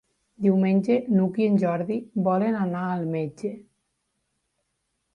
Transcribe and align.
Diumenge 0.45 0.95
n'Hug 1.17 1.37
i 1.43 1.51
en 1.51 1.59
Jordi 1.65 1.99
volen 2.31 2.59
anar 2.65 2.83
al 2.97 3.07
metge. 3.15 3.55